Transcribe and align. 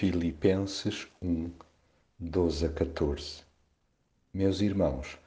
Filipenses 0.00 1.06
1, 1.20 1.50
12 2.18 2.64
a 2.64 2.68
14 2.70 3.42
Meus 4.32 4.62
irmãos, 4.62 5.18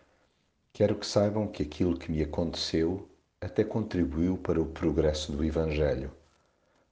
quero 0.73 0.95
que 0.95 1.05
saibam 1.05 1.47
que 1.47 1.61
aquilo 1.61 1.95
que 1.95 2.11
me 2.11 2.23
aconteceu 2.23 3.07
até 3.39 3.63
contribuiu 3.63 4.35
para 4.35 4.59
o 4.59 4.65
progresso 4.65 5.31
do 5.31 5.45
Evangelho, 5.45 6.11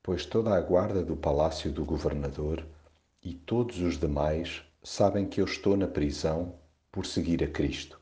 pois 0.04 0.28
toda 0.28 0.56
a 0.56 0.62
guarda 0.62 1.04
do 1.04 1.16
palácio 1.16 1.72
do 1.72 1.84
governador 1.84 2.64
e 3.24 3.34
todos 3.34 3.80
os 3.80 3.98
demais 3.98 4.62
sabem 4.84 5.26
que 5.26 5.42
eu 5.42 5.46
estou 5.46 5.76
na 5.76 5.88
prisão 5.88 6.54
por 6.92 7.08
seguir 7.08 7.44
a 7.44 7.48
Cristo. 7.48 8.00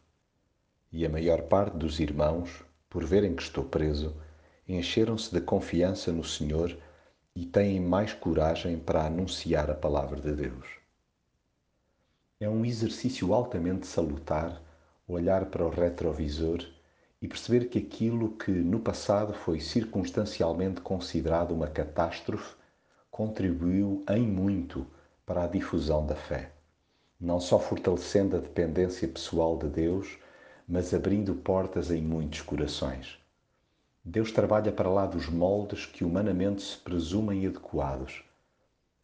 E 0.91 1.05
a 1.05 1.09
maior 1.09 1.43
parte 1.43 1.77
dos 1.77 2.02
irmãos, 2.02 2.66
por 2.89 3.05
verem 3.05 3.34
que 3.34 3.43
estou 3.43 3.64
preso, 3.64 4.14
encheram-se 4.68 5.34
de 5.34 5.39
confiança 5.39 6.11
no 6.11 6.25
Senhor 6.25 6.77
e 7.36 7.46
têm 7.46 7.80
mais 7.80 8.14
coragem 8.14 8.77
para 8.77 9.05
anunciar 9.05 9.70
a 9.70 9.75
palavra 9.75 10.20
de 10.20 10.34
Deus. 10.34 10.68
É 12.39 12.50
um 12.50 12.65
exercício 12.65 13.33
altamente 13.33 13.86
salutar 13.86 14.61
olhar 15.07 15.46
para 15.46 15.65
o 15.65 15.69
retrovisor 15.69 16.64
e 17.21 17.28
perceber 17.28 17.65
que 17.65 17.79
aquilo 17.79 18.38
que 18.38 18.52
no 18.52 18.79
passado 18.79 19.33
foi 19.33 19.60
circunstancialmente 19.60 20.82
considerado 20.82 21.52
uma 21.52 21.68
catástrofe 21.68 22.55
contribuiu 23.10 24.04
em 24.10 24.25
muito 24.25 24.86
para 25.25 25.43
a 25.43 25.47
difusão 25.47 26.05
da 26.05 26.16
fé, 26.16 26.54
não 27.19 27.39
só 27.39 27.60
fortalecendo 27.60 28.38
a 28.38 28.39
dependência 28.39 29.07
pessoal 29.07 29.57
de 29.57 29.68
Deus, 29.68 30.18
mas 30.68 30.93
abrindo 30.93 31.36
portas 31.36 31.91
em 31.91 32.02
muitos 32.02 32.41
corações. 32.41 33.19
Deus 34.11 34.31
trabalha 34.31 34.72
para 34.72 34.89
lá 34.89 35.05
dos 35.05 35.30
moldes 35.30 35.86
que 35.86 36.03
humanamente 36.03 36.63
se 36.63 36.75
presumem 36.75 37.45
adequados. 37.45 38.23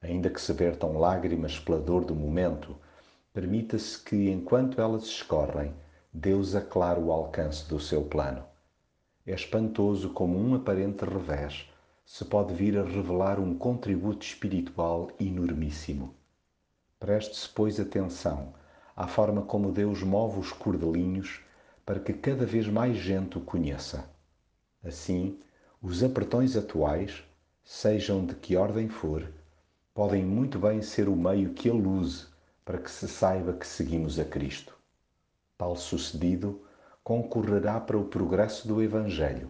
Ainda 0.02 0.32
que 0.32 0.42
se 0.42 0.52
vertam 0.52 0.98
lágrimas 0.98 1.60
pela 1.60 1.80
dor 1.80 2.04
do 2.04 2.16
momento, 2.16 2.76
permita-se 3.32 4.02
que, 4.02 4.32
enquanto 4.32 4.82
elas 4.82 5.04
escorrem, 5.04 5.76
Deus 6.12 6.56
aclara 6.56 7.00
o 7.00 7.12
alcance 7.12 7.70
do 7.70 7.80
seu 7.80 8.04
plano. 8.06 8.44
É 9.28 9.36
espantoso 9.36 10.10
como 10.10 10.40
um 10.40 10.56
aparente 10.56 11.06
revés 11.06 11.70
se 12.04 12.26
pode 12.26 12.56
vir 12.56 12.76
a 12.76 12.84
revelar 12.84 13.40
um 13.40 13.56
contributo 13.56 14.26
espiritual 14.26 15.12
enormíssimo. 15.20 16.16
Preste-se, 17.00 17.48
pois, 17.50 17.80
atenção 17.80 18.56
à 18.96 19.06
forma 19.06 19.44
como 19.44 19.72
Deus 19.72 20.02
move 20.02 20.40
os 20.40 20.52
cordelinhos 20.52 21.42
para 21.86 22.00
que 22.00 22.12
cada 22.12 22.44
vez 22.44 22.68
mais 22.68 22.98
gente 22.98 23.38
o 23.38 23.42
conheça. 23.42 24.15
Assim, 24.86 25.40
os 25.82 26.04
apertões 26.04 26.56
atuais, 26.56 27.24
sejam 27.64 28.24
de 28.24 28.36
que 28.36 28.56
ordem 28.56 28.88
for, 28.88 29.28
podem 29.96 30.24
muito 30.24 30.60
bem 30.60 30.82
ser 30.84 31.10
o 31.10 31.16
meio 31.16 31.54
que 31.54 31.70
aluze 31.70 32.28
para 32.64 32.78
que 32.78 32.92
se 32.92 33.08
saiba 33.08 33.54
que 33.54 33.66
seguimos 33.66 34.20
a 34.20 34.26
Cristo. 34.26 34.78
Tal 35.58 35.76
sucedido 35.76 36.62
concorrerá 37.04 37.80
para 37.80 37.98
o 37.98 38.06
progresso 38.06 38.68
do 38.68 38.82
Evangelho 38.82 39.50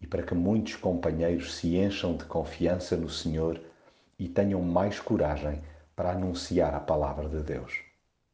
e 0.00 0.06
para 0.06 0.22
que 0.22 0.34
muitos 0.34 0.76
companheiros 0.76 1.56
se 1.56 1.76
encham 1.76 2.16
de 2.16 2.24
confiança 2.24 2.96
no 2.96 3.08
Senhor 3.08 3.60
e 4.16 4.28
tenham 4.28 4.62
mais 4.62 5.00
coragem 5.00 5.60
para 5.96 6.12
anunciar 6.12 6.72
a 6.74 6.80
palavra 6.80 7.28
de 7.28 7.42
Deus. 7.42 7.87